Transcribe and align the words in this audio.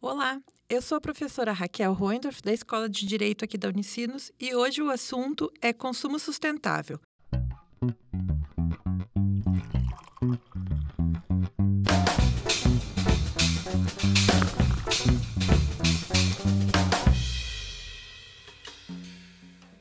Olá, 0.00 0.40
eu 0.68 0.80
sou 0.80 0.96
a 0.96 1.00
professora 1.00 1.50
Raquel 1.50 1.92
Roendorf, 1.92 2.40
da 2.40 2.52
Escola 2.52 2.88
de 2.88 3.04
Direito 3.04 3.44
aqui 3.44 3.58
da 3.58 3.68
Unicinos, 3.68 4.30
e 4.38 4.54
hoje 4.54 4.80
o 4.80 4.90
assunto 4.90 5.52
é 5.60 5.72
consumo 5.72 6.20
sustentável. 6.20 7.00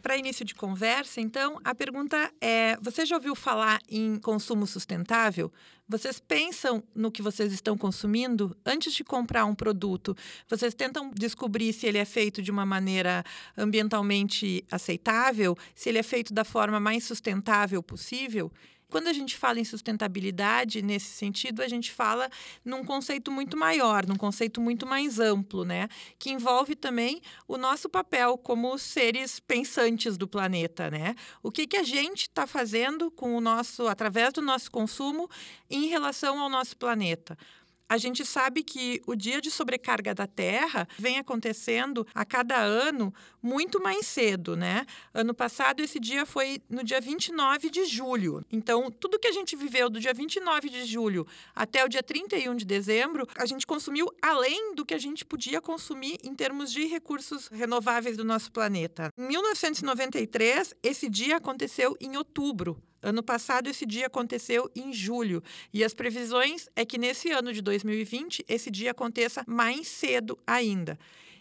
Para 0.02 0.18
início 0.18 0.44
de 0.44 0.56
conversa, 0.56 1.22
então, 1.22 1.60
a 1.64 1.76
pergunta 1.76 2.32
é: 2.42 2.76
você 2.82 3.06
já 3.06 3.18
ouviu 3.18 3.36
falar 3.36 3.80
em 3.88 4.18
consumo 4.20 4.66
sustentável? 4.66 5.52
Vocês 5.90 6.20
pensam 6.20 6.84
no 6.94 7.10
que 7.10 7.22
vocês 7.22 7.54
estão 7.54 7.78
consumindo 7.78 8.54
antes 8.66 8.94
de 8.94 9.06
comprar 9.06 9.46
um 9.46 9.56
produto? 9.56 10.18
Vocês 10.50 10.74
tentam 10.74 11.10
descobrir 11.16 11.72
se 11.72 11.88
ele 11.88 11.98
é 11.98 12.04
feito 12.04 12.42
de 12.42 12.52
uma 12.52 12.66
maneira 12.66 13.24
ambientalmente 13.58 14.66
aceitável, 14.70 15.58
se 15.74 15.88
ele 15.88 15.98
é 15.98 16.04
feito 16.04 16.34
da 16.34 16.44
forma 16.44 16.78
mais 16.78 17.06
sustentável 17.06 17.82
possível? 17.82 18.52
Quando 18.90 19.08
a 19.08 19.14
gente 19.14 19.36
fala 19.36 19.60
em 19.60 19.66
sustentabilidade, 19.66 20.82
nesse 20.82 21.08
sentido, 21.08 21.62
a 21.62 21.68
gente 21.68 21.92
fala 21.92 22.30
num 22.64 22.86
conceito 22.86 23.30
muito 23.30 23.58
maior, 23.58 24.06
num 24.06 24.16
conceito 24.16 24.62
muito 24.62 24.86
mais 24.86 25.20
amplo, 25.20 25.66
né? 25.66 25.90
Que 26.18 26.30
envolve 26.30 26.74
também 26.74 27.22
o 27.48 27.58
nosso 27.58 27.90
papel 27.90 28.38
como 28.38 28.78
seres 28.78 29.42
pensantes 29.42 30.18
do 30.18 30.26
planeta, 30.26 30.90
né? 30.90 31.16
O 31.44 31.52
que, 31.52 31.68
que 31.68 31.76
a 31.76 31.84
gente 31.84 32.22
está 32.22 32.48
fazendo 32.48 33.12
com 33.12 33.36
o 33.36 33.42
nosso, 33.42 33.88
através 33.88 34.32
do 34.32 34.42
nosso 34.42 34.72
consumo, 34.72 35.30
em 35.78 35.88
relação 35.88 36.40
ao 36.40 36.50
nosso 36.50 36.76
planeta 36.78 37.38
a 37.90 37.98
gente 37.98 38.26
sabe 38.26 38.64
que 38.64 39.02
o 39.08 39.16
dia 39.16 39.40
de 39.40 39.50
sobrecarga 39.50 40.14
da 40.14 40.28
Terra 40.28 40.88
vem 40.98 41.18
acontecendo 41.18 42.06
a 42.14 42.26
cada 42.26 42.58
ano 42.58 43.14
muito 43.42 43.82
mais 43.82 44.06
cedo, 44.06 44.58
né? 44.58 44.86
Ano 45.14 45.34
passado, 45.34 45.82
esse 45.82 46.00
dia 46.00 46.26
foi 46.26 46.62
no 46.70 46.84
dia 46.84 47.00
29 47.00 47.70
de 47.70 47.86
julho. 47.86 48.46
Então, 48.52 48.92
tudo 48.92 49.20
que 49.20 49.28
a 49.28 49.32
gente 49.32 49.56
viveu 49.56 49.90
do 49.90 50.00
dia 50.00 50.14
29 50.14 50.70
de 50.70 50.86
julho 50.86 51.26
até 51.56 51.86
o 51.86 51.88
dia 51.88 52.04
31 52.04 52.56
de 52.56 52.66
dezembro, 52.66 53.26
a 53.36 53.46
gente 53.46 53.66
consumiu 53.66 54.08
além 54.22 54.76
do 54.76 54.86
que 54.86 54.94
a 54.94 55.00
gente 55.00 55.24
podia 55.24 55.62
consumir 55.62 56.18
em 56.24 56.36
termos 56.36 56.72
de 56.72 56.86
recursos 56.86 57.48
renováveis 57.48 58.18
do 58.18 58.26
nosso 58.26 58.52
planeta. 58.52 59.10
Em 59.18 59.28
1993, 59.28 60.74
esse 60.84 61.10
dia 61.10 61.38
aconteceu 61.38 61.96
em 62.02 62.18
outubro. 62.18 62.82
Ano 63.02 63.22
passado, 63.22 63.70
esse 63.70 63.86
dia 63.86 64.08
aconteceu 64.08 64.70
em 64.76 64.92
julho. 64.92 65.44
E 65.74 65.84
as 65.84 65.94
previsões 65.94 66.68
é 66.76 66.86
que 66.86 66.98
nesse 66.98 67.32
ano 67.32 67.54
de 67.54 67.62
2020, 67.62 68.44
esse 68.48 68.72
dia 68.72 68.92
aconteça 68.92 69.44
mais 69.48 69.88
cedo 69.88 70.38
ainda. 70.46 70.98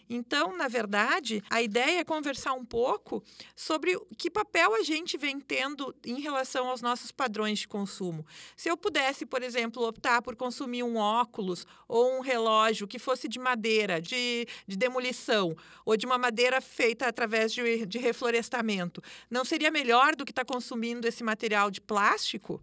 Então, 0.09 0.55
na 0.55 0.67
verdade, 0.67 1.43
a 1.49 1.61
ideia 1.61 1.99
é 1.99 2.03
conversar 2.03 2.53
um 2.53 2.65
pouco 2.65 3.23
sobre 3.55 3.97
que 4.17 4.29
papel 4.29 4.75
a 4.75 4.83
gente 4.83 5.17
vem 5.17 5.39
tendo 5.39 5.93
em 6.05 6.21
relação 6.21 6.69
aos 6.69 6.81
nossos 6.81 7.11
padrões 7.11 7.59
de 7.59 7.67
consumo. 7.67 8.25
Se 8.55 8.69
eu 8.69 8.77
pudesse, 8.77 9.25
por 9.25 9.43
exemplo, 9.43 9.85
optar 9.85 10.21
por 10.21 10.35
consumir 10.35 10.83
um 10.83 10.97
óculos 10.97 11.65
ou 11.87 12.17
um 12.17 12.21
relógio 12.21 12.87
que 12.87 12.99
fosse 12.99 13.27
de 13.27 13.39
madeira, 13.39 14.01
de, 14.01 14.47
de 14.65 14.77
demolição, 14.77 15.55
ou 15.85 15.97
de 15.97 16.05
uma 16.05 16.17
madeira 16.17 16.61
feita 16.61 17.07
através 17.07 17.51
de, 17.51 17.85
de 17.85 17.97
reflorestamento, 17.97 19.01
não 19.29 19.43
seria 19.43 19.71
melhor 19.71 20.15
do 20.15 20.25
que 20.25 20.31
estar 20.31 20.45
tá 20.45 20.53
consumindo 20.53 21.07
esse 21.07 21.23
material 21.23 21.69
de 21.69 21.81
plástico? 21.81 22.61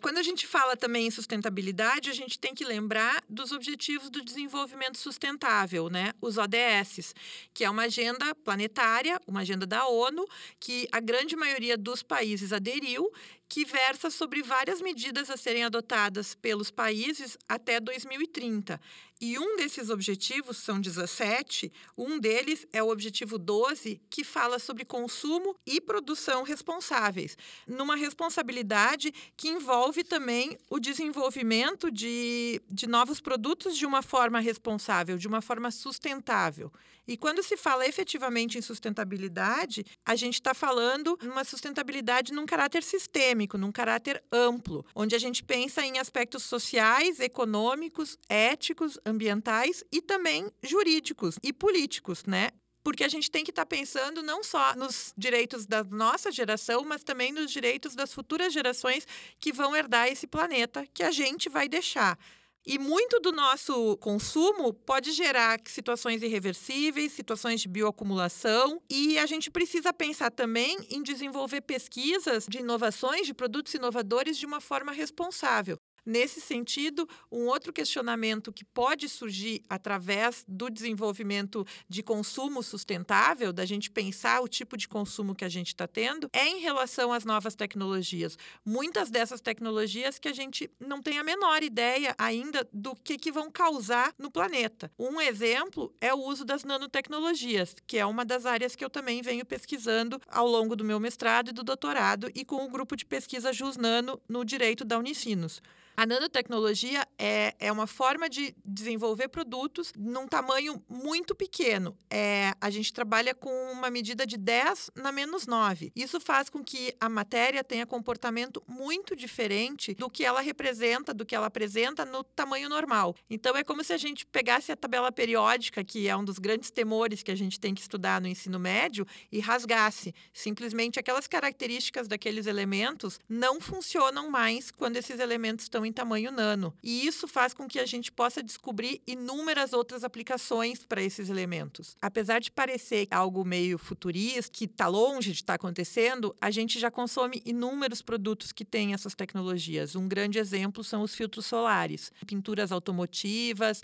Quando 0.00 0.16
a 0.16 0.22
gente 0.22 0.46
fala 0.46 0.76
também 0.76 1.06
em 1.06 1.10
sustentabilidade, 1.10 2.08
a 2.08 2.14
gente 2.14 2.38
tem 2.38 2.54
que 2.54 2.64
lembrar 2.64 3.22
dos 3.28 3.52
Objetivos 3.52 4.08
do 4.08 4.24
Desenvolvimento 4.24 4.96
Sustentável, 4.96 5.90
né? 5.90 6.12
Os 6.22 6.38
ODS, 6.38 7.14
que 7.52 7.64
é 7.64 7.70
uma 7.70 7.82
agenda 7.82 8.34
planetária, 8.36 9.20
uma 9.26 9.40
agenda 9.40 9.66
da 9.66 9.86
ONU, 9.86 10.24
que 10.58 10.88
a 10.90 11.00
grande 11.00 11.36
maioria 11.36 11.76
dos 11.76 12.02
países 12.02 12.50
aderiu 12.50 13.12
que 13.46 13.64
versa 13.64 14.10
sobre 14.10 14.42
várias 14.42 14.80
medidas 14.80 15.28
a 15.28 15.36
serem 15.36 15.64
adotadas 15.64 16.36
pelos 16.36 16.70
países 16.70 17.36
até 17.48 17.80
2030. 17.80 18.80
E 19.22 19.38
um 19.38 19.54
desses 19.56 19.90
objetivos, 19.90 20.56
são 20.56 20.80
17, 20.80 21.70
um 21.94 22.18
deles 22.18 22.66
é 22.72 22.82
o 22.82 22.88
objetivo 22.88 23.38
12, 23.38 24.00
que 24.08 24.24
fala 24.24 24.58
sobre 24.58 24.82
consumo 24.82 25.54
e 25.66 25.78
produção 25.78 26.42
responsáveis, 26.42 27.36
numa 27.66 27.96
responsabilidade 27.96 29.12
que 29.36 29.48
envolve 29.48 30.02
também 30.04 30.56
o 30.70 30.80
desenvolvimento 30.80 31.90
de, 31.90 32.62
de 32.70 32.86
novos 32.86 33.20
produtos 33.20 33.76
de 33.76 33.84
uma 33.84 34.00
forma 34.00 34.40
responsável, 34.40 35.18
de 35.18 35.28
uma 35.28 35.42
forma 35.42 35.70
sustentável. 35.70 36.72
E 37.10 37.16
quando 37.16 37.42
se 37.42 37.56
fala 37.56 37.86
efetivamente 37.86 38.56
em 38.56 38.62
sustentabilidade, 38.62 39.84
a 40.06 40.14
gente 40.14 40.34
está 40.34 40.54
falando 40.54 41.18
uma 41.22 41.42
sustentabilidade 41.42 42.32
num 42.32 42.46
caráter 42.46 42.84
sistêmico, 42.84 43.58
num 43.58 43.72
caráter 43.72 44.22
amplo, 44.30 44.86
onde 44.94 45.16
a 45.16 45.18
gente 45.18 45.42
pensa 45.42 45.84
em 45.84 45.98
aspectos 45.98 46.44
sociais, 46.44 47.18
econômicos, 47.18 48.16
éticos, 48.28 48.96
ambientais 49.10 49.84
e 49.92 50.00
também 50.00 50.50
jurídicos 50.62 51.36
e 51.42 51.52
políticos, 51.52 52.24
né? 52.24 52.50
porque 52.82 53.04
a 53.04 53.08
gente 53.08 53.30
tem 53.30 53.44
que 53.44 53.50
estar 53.50 53.62
tá 53.62 53.66
pensando 53.66 54.22
não 54.22 54.42
só 54.42 54.74
nos 54.74 55.12
direitos 55.16 55.66
da 55.66 55.84
nossa 55.84 56.30
geração, 56.32 56.84
mas 56.84 57.04
também 57.04 57.32
nos 57.32 57.50
direitos 57.50 57.94
das 57.94 58.12
futuras 58.12 58.52
gerações 58.52 59.06
que 59.38 59.52
vão 59.52 59.76
herdar 59.76 60.08
esse 60.08 60.26
planeta 60.26 60.86
que 60.92 61.02
a 61.02 61.10
gente 61.10 61.48
vai 61.48 61.68
deixar. 61.68 62.18
E 62.66 62.78
muito 62.78 63.18
do 63.20 63.32
nosso 63.32 63.96
consumo 63.98 64.74
pode 64.74 65.12
gerar 65.12 65.58
situações 65.64 66.22
irreversíveis, 66.22 67.12
situações 67.12 67.62
de 67.62 67.68
bioacumulação, 67.68 68.82
e 68.88 69.18
a 69.18 69.24
gente 69.24 69.50
precisa 69.50 69.94
pensar 69.94 70.30
também 70.30 70.76
em 70.90 71.02
desenvolver 71.02 71.62
pesquisas 71.62 72.46
de 72.46 72.58
inovações, 72.58 73.26
de 73.26 73.32
produtos 73.32 73.72
inovadores 73.72 74.36
de 74.36 74.44
uma 74.44 74.60
forma 74.60 74.92
responsável. 74.92 75.78
Nesse 76.10 76.40
sentido, 76.40 77.08
um 77.30 77.46
outro 77.46 77.72
questionamento 77.72 78.52
que 78.52 78.64
pode 78.64 79.08
surgir 79.08 79.62
através 79.68 80.44
do 80.48 80.68
desenvolvimento 80.68 81.64
de 81.88 82.02
consumo 82.02 82.64
sustentável, 82.64 83.52
da 83.52 83.64
gente 83.64 83.88
pensar 83.88 84.40
o 84.40 84.48
tipo 84.48 84.76
de 84.76 84.88
consumo 84.88 85.36
que 85.36 85.44
a 85.44 85.48
gente 85.48 85.68
está 85.68 85.86
tendo, 85.86 86.28
é 86.32 86.48
em 86.48 86.58
relação 86.58 87.12
às 87.12 87.24
novas 87.24 87.54
tecnologias. 87.54 88.36
Muitas 88.66 89.08
dessas 89.08 89.40
tecnologias 89.40 90.18
que 90.18 90.26
a 90.26 90.32
gente 90.32 90.68
não 90.80 91.00
tem 91.00 91.16
a 91.16 91.22
menor 91.22 91.62
ideia 91.62 92.12
ainda 92.18 92.68
do 92.72 92.96
que, 92.96 93.16
que 93.16 93.30
vão 93.30 93.48
causar 93.48 94.12
no 94.18 94.32
planeta. 94.32 94.90
Um 94.98 95.20
exemplo 95.20 95.94
é 96.00 96.12
o 96.12 96.18
uso 96.18 96.44
das 96.44 96.64
nanotecnologias, 96.64 97.76
que 97.86 97.98
é 97.98 98.04
uma 98.04 98.24
das 98.24 98.46
áreas 98.46 98.74
que 98.74 98.84
eu 98.84 98.90
também 98.90 99.22
venho 99.22 99.46
pesquisando 99.46 100.20
ao 100.26 100.48
longo 100.48 100.74
do 100.74 100.82
meu 100.82 100.98
mestrado 100.98 101.50
e 101.50 101.52
do 101.52 101.62
doutorado 101.62 102.28
e 102.34 102.44
com 102.44 102.66
o 102.66 102.68
grupo 102.68 102.96
de 102.96 103.06
pesquisa 103.06 103.52
JUS 103.52 103.76
Nano 103.76 104.20
no 104.28 104.44
direito 104.44 104.84
da 104.84 104.98
Unicinos. 104.98 105.62
A 106.00 106.06
nanotecnologia 106.06 107.06
é, 107.18 107.54
é 107.58 107.70
uma 107.70 107.86
forma 107.86 108.26
de 108.26 108.54
desenvolver 108.64 109.28
produtos 109.28 109.92
num 109.94 110.26
tamanho 110.26 110.82
muito 110.88 111.34
pequeno. 111.34 111.94
É, 112.08 112.54
a 112.58 112.70
gente 112.70 112.90
trabalha 112.90 113.34
com 113.34 113.50
uma 113.70 113.90
medida 113.90 114.26
de 114.26 114.38
10 114.38 114.92
na 114.94 115.12
menos 115.12 115.46
9. 115.46 115.92
Isso 115.94 116.18
faz 116.18 116.48
com 116.48 116.64
que 116.64 116.96
a 116.98 117.06
matéria 117.06 117.62
tenha 117.62 117.84
comportamento 117.84 118.62
muito 118.66 119.14
diferente 119.14 119.92
do 119.92 120.08
que 120.08 120.24
ela 120.24 120.40
representa, 120.40 121.12
do 121.12 121.26
que 121.26 121.34
ela 121.34 121.48
apresenta 121.48 122.06
no 122.06 122.24
tamanho 122.24 122.70
normal. 122.70 123.14
Então, 123.28 123.54
é 123.54 123.62
como 123.62 123.84
se 123.84 123.92
a 123.92 123.98
gente 123.98 124.24
pegasse 124.24 124.72
a 124.72 124.76
tabela 124.76 125.12
periódica, 125.12 125.84
que 125.84 126.08
é 126.08 126.16
um 126.16 126.24
dos 126.24 126.38
grandes 126.38 126.70
temores 126.70 127.22
que 127.22 127.30
a 127.30 127.36
gente 127.36 127.60
tem 127.60 127.74
que 127.74 127.82
estudar 127.82 128.22
no 128.22 128.26
ensino 128.26 128.58
médio, 128.58 129.06
e 129.30 129.38
rasgasse. 129.38 130.14
Simplesmente 130.32 130.98
aquelas 130.98 131.26
características 131.26 132.08
daqueles 132.08 132.46
elementos 132.46 133.20
não 133.28 133.60
funcionam 133.60 134.30
mais 134.30 134.70
quando 134.70 134.96
esses 134.96 135.20
elementos 135.20 135.66
estão 135.66 135.89
em 135.90 135.92
tamanho 135.92 136.30
nano. 136.30 136.72
E 136.82 137.06
isso 137.06 137.28
faz 137.28 137.52
com 137.52 137.68
que 137.68 137.78
a 137.78 137.84
gente 137.84 138.10
possa 138.10 138.42
descobrir 138.42 139.02
inúmeras 139.06 139.72
outras 139.72 140.04
aplicações 140.04 140.84
para 140.84 141.02
esses 141.02 141.28
elementos. 141.28 141.96
Apesar 142.00 142.40
de 142.40 142.50
parecer 142.50 143.08
algo 143.10 143.44
meio 143.44 143.76
futurista, 143.76 144.50
que 144.52 144.64
está 144.64 144.86
longe 144.86 145.32
de 145.32 145.38
estar 145.38 145.52
tá 145.52 145.54
acontecendo, 145.56 146.34
a 146.40 146.50
gente 146.50 146.78
já 146.78 146.90
consome 146.90 147.42
inúmeros 147.44 148.00
produtos 148.00 148.52
que 148.52 148.64
têm 148.64 148.94
essas 148.94 149.14
tecnologias. 149.14 149.96
Um 149.96 150.08
grande 150.08 150.38
exemplo 150.38 150.82
são 150.82 151.02
os 151.02 151.14
filtros 151.14 151.46
solares, 151.46 152.12
pinturas 152.26 152.72
automotivas, 152.72 153.82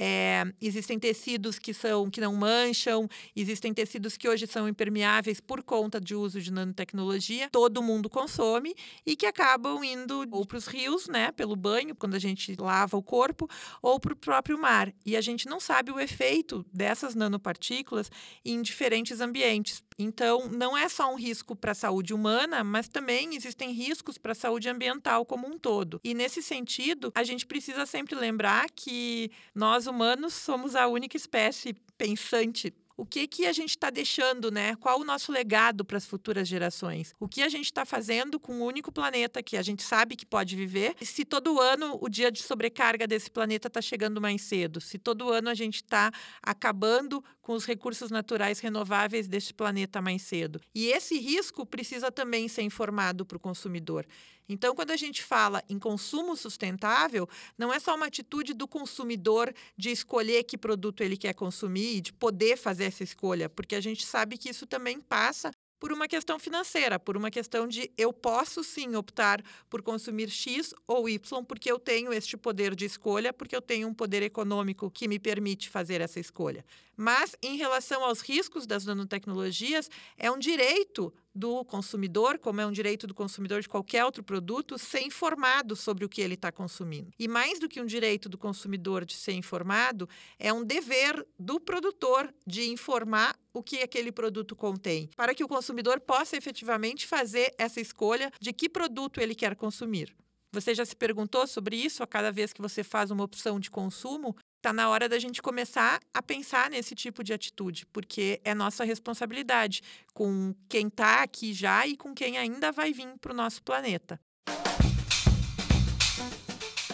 é, 0.00 0.44
existem 0.62 0.96
tecidos 0.96 1.58
que 1.58 1.74
são 1.74 2.08
que 2.08 2.20
não 2.20 2.32
mancham, 2.32 3.08
existem 3.34 3.74
tecidos 3.74 4.16
que 4.16 4.28
hoje 4.28 4.46
são 4.46 4.68
impermeáveis 4.68 5.40
por 5.40 5.60
conta 5.60 6.00
de 6.00 6.14
uso 6.14 6.40
de 6.40 6.52
nanotecnologia. 6.52 7.48
Todo 7.50 7.82
mundo 7.82 8.08
consome 8.08 8.76
e 9.04 9.16
que 9.16 9.26
acabam 9.26 9.82
indo 9.82 10.24
ou 10.30 10.46
para 10.46 10.56
os 10.56 10.68
rios, 10.68 11.08
né, 11.08 11.32
pelo 11.48 11.56
banho, 11.56 11.94
quando 11.94 12.14
a 12.14 12.18
gente 12.18 12.54
lava 12.60 12.96
o 12.96 13.02
corpo, 13.02 13.48
ou 13.80 13.98
para 13.98 14.12
o 14.12 14.16
próprio 14.16 14.58
mar. 14.58 14.92
E 15.06 15.16
a 15.16 15.20
gente 15.20 15.48
não 15.48 15.58
sabe 15.58 15.90
o 15.90 15.98
efeito 15.98 16.64
dessas 16.72 17.14
nanopartículas 17.14 18.10
em 18.44 18.60
diferentes 18.60 19.20
ambientes. 19.20 19.82
Então, 19.98 20.48
não 20.48 20.76
é 20.76 20.88
só 20.88 21.10
um 21.12 21.16
risco 21.16 21.56
para 21.56 21.72
a 21.72 21.74
saúde 21.74 22.12
humana, 22.12 22.62
mas 22.62 22.88
também 22.88 23.34
existem 23.34 23.72
riscos 23.72 24.18
para 24.18 24.32
a 24.32 24.34
saúde 24.34 24.68
ambiental 24.68 25.24
como 25.24 25.46
um 25.46 25.58
todo. 25.58 26.00
E 26.04 26.12
nesse 26.12 26.42
sentido, 26.42 27.10
a 27.14 27.24
gente 27.24 27.46
precisa 27.46 27.86
sempre 27.86 28.14
lembrar 28.14 28.66
que 28.70 29.30
nós 29.54 29.86
humanos 29.86 30.34
somos 30.34 30.76
a 30.76 30.86
única 30.86 31.16
espécie 31.16 31.74
pensante 31.96 32.72
o 32.98 33.06
que 33.06 33.28
que 33.28 33.46
a 33.46 33.52
gente 33.52 33.70
está 33.70 33.90
deixando, 33.90 34.50
né? 34.50 34.74
Qual 34.74 35.00
o 35.00 35.04
nosso 35.04 35.30
legado 35.30 35.84
para 35.84 35.96
as 35.96 36.04
futuras 36.04 36.48
gerações? 36.48 37.14
O 37.20 37.28
que 37.28 37.42
a 37.42 37.48
gente 37.48 37.66
está 37.66 37.86
fazendo 37.86 38.40
com 38.40 38.60
o 38.60 38.64
único 38.64 38.90
planeta 38.90 39.40
que 39.40 39.56
a 39.56 39.62
gente 39.62 39.84
sabe 39.84 40.16
que 40.16 40.26
pode 40.26 40.56
viver? 40.56 40.96
E 41.00 41.06
se 41.06 41.24
todo 41.24 41.60
ano 41.60 41.96
o 42.00 42.08
dia 42.08 42.28
de 42.30 42.42
sobrecarga 42.42 43.06
desse 43.06 43.30
planeta 43.30 43.68
está 43.68 43.80
chegando 43.80 44.20
mais 44.20 44.42
cedo? 44.42 44.80
Se 44.80 44.98
todo 44.98 45.32
ano 45.32 45.48
a 45.48 45.54
gente 45.54 45.76
está 45.76 46.10
acabando 46.42 47.24
com 47.48 47.54
os 47.54 47.64
recursos 47.64 48.10
naturais 48.10 48.60
renováveis 48.60 49.26
deste 49.26 49.54
planeta 49.54 50.02
mais 50.02 50.20
cedo? 50.20 50.60
E 50.74 50.88
esse 50.88 51.18
risco 51.18 51.64
precisa 51.64 52.12
também 52.12 52.46
ser 52.46 52.60
informado 52.60 53.24
para 53.24 53.38
o 53.38 53.40
consumidor. 53.40 54.06
Então, 54.46 54.74
quando 54.74 54.90
a 54.90 54.98
gente 54.98 55.22
fala 55.22 55.64
em 55.66 55.78
consumo 55.78 56.36
sustentável, 56.36 57.26
não 57.56 57.72
é 57.72 57.80
só 57.80 57.96
uma 57.96 58.04
atitude 58.04 58.52
do 58.52 58.68
consumidor 58.68 59.50
de 59.78 59.90
escolher 59.90 60.44
que 60.44 60.58
produto 60.58 61.02
ele 61.02 61.16
quer 61.16 61.32
consumir 61.32 61.96
e 61.96 62.00
de 62.02 62.12
poder 62.12 62.58
fazer 62.58 62.84
essa 62.84 63.02
escolha, 63.02 63.48
porque 63.48 63.74
a 63.74 63.80
gente 63.80 64.04
sabe 64.04 64.36
que 64.36 64.50
isso 64.50 64.66
também 64.66 65.00
passa 65.00 65.50
por 65.78 65.92
uma 65.92 66.08
questão 66.08 66.38
financeira, 66.38 66.98
por 66.98 67.16
uma 67.16 67.30
questão 67.30 67.66
de 67.66 67.90
eu 67.96 68.12
posso 68.12 68.64
sim 68.64 68.96
optar 68.96 69.42
por 69.68 69.82
consumir 69.82 70.28
X 70.30 70.74
ou 70.86 71.08
Y 71.08 71.44
porque 71.44 71.70
eu 71.70 71.78
tenho 71.78 72.12
este 72.12 72.36
poder 72.36 72.74
de 72.74 72.84
escolha, 72.84 73.32
porque 73.32 73.54
eu 73.54 73.62
tenho 73.62 73.88
um 73.88 73.94
poder 73.94 74.22
econômico 74.22 74.90
que 74.90 75.08
me 75.08 75.18
permite 75.18 75.68
fazer 75.68 76.00
essa 76.00 76.18
escolha. 76.18 76.64
Mas 76.96 77.36
em 77.42 77.56
relação 77.56 78.02
aos 78.02 78.20
riscos 78.20 78.66
das 78.66 78.84
nanotecnologias, 78.84 79.88
é 80.16 80.30
um 80.30 80.38
direito 80.38 81.14
do 81.38 81.64
consumidor, 81.64 82.38
como 82.38 82.60
é 82.60 82.66
um 82.66 82.72
direito 82.72 83.06
do 83.06 83.14
consumidor 83.14 83.60
de 83.60 83.68
qualquer 83.68 84.04
outro 84.04 84.24
produto, 84.24 84.76
ser 84.76 85.02
informado 85.02 85.76
sobre 85.76 86.04
o 86.04 86.08
que 86.08 86.20
ele 86.20 86.34
está 86.34 86.50
consumindo. 86.50 87.12
E 87.16 87.28
mais 87.28 87.60
do 87.60 87.68
que 87.68 87.80
um 87.80 87.86
direito 87.86 88.28
do 88.28 88.36
consumidor 88.36 89.04
de 89.04 89.14
ser 89.14 89.32
informado, 89.32 90.08
é 90.38 90.52
um 90.52 90.64
dever 90.64 91.24
do 91.38 91.60
produtor 91.60 92.34
de 92.44 92.68
informar 92.68 93.38
o 93.54 93.62
que 93.62 93.82
aquele 93.82 94.10
produto 94.10 94.56
contém, 94.56 95.08
para 95.16 95.34
que 95.34 95.44
o 95.44 95.48
consumidor 95.48 96.00
possa 96.00 96.36
efetivamente 96.36 97.06
fazer 97.06 97.54
essa 97.56 97.80
escolha 97.80 98.32
de 98.40 98.52
que 98.52 98.68
produto 98.68 99.20
ele 99.20 99.34
quer 99.34 99.54
consumir. 99.54 100.14
Você 100.52 100.74
já 100.74 100.84
se 100.84 100.96
perguntou 100.96 101.46
sobre 101.46 101.76
isso 101.76 102.02
a 102.02 102.06
cada 102.06 102.32
vez 102.32 102.52
que 102.52 102.62
você 102.62 102.82
faz 102.82 103.10
uma 103.10 103.22
opção 103.22 103.60
de 103.60 103.70
consumo? 103.70 104.34
Está 104.58 104.72
na 104.72 104.88
hora 104.88 105.08
da 105.08 105.20
gente 105.20 105.40
começar 105.40 106.00
a 106.12 106.20
pensar 106.20 106.68
nesse 106.68 106.92
tipo 106.92 107.22
de 107.22 107.32
atitude, 107.32 107.86
porque 107.86 108.40
é 108.44 108.52
nossa 108.52 108.82
responsabilidade 108.82 109.82
com 110.12 110.52
quem 110.68 110.88
está 110.88 111.22
aqui 111.22 111.54
já 111.54 111.86
e 111.86 111.96
com 111.96 112.12
quem 112.12 112.36
ainda 112.36 112.72
vai 112.72 112.92
vir 112.92 113.06
para 113.20 113.32
o 113.32 113.36
nosso 113.36 113.62
planeta. 113.62 114.20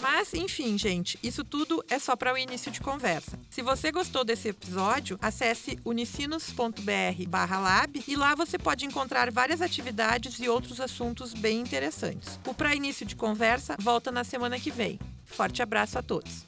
Mas, 0.02 0.34
enfim, 0.34 0.76
gente, 0.76 1.18
isso 1.22 1.42
tudo 1.42 1.82
é 1.88 1.98
só 1.98 2.14
para 2.14 2.34
o 2.34 2.36
início 2.36 2.70
de 2.70 2.82
conversa. 2.82 3.40
Se 3.48 3.62
você 3.62 3.90
gostou 3.90 4.22
desse 4.22 4.48
episódio, 4.48 5.18
acesse 5.22 5.78
unicinos.br/lab 5.82 8.04
e 8.06 8.14
lá 8.14 8.34
você 8.34 8.58
pode 8.58 8.84
encontrar 8.84 9.30
várias 9.30 9.62
atividades 9.62 10.38
e 10.38 10.50
outros 10.50 10.82
assuntos 10.82 11.32
bem 11.32 11.62
interessantes. 11.62 12.38
O 12.46 12.52
Para 12.52 12.74
Início 12.74 13.06
de 13.06 13.16
Conversa 13.16 13.74
volta 13.80 14.12
na 14.12 14.22
semana 14.22 14.60
que 14.60 14.70
vem. 14.70 15.00
Forte 15.24 15.62
abraço 15.62 15.98
a 15.98 16.02
todos. 16.02 16.44